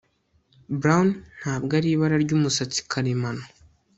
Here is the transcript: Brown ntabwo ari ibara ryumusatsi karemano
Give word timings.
Brown 0.79 1.07
ntabwo 1.39 1.71
ari 1.79 1.89
ibara 1.93 2.15
ryumusatsi 2.23 2.79
karemano 2.91 3.43